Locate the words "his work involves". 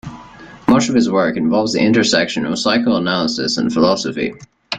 0.95-1.73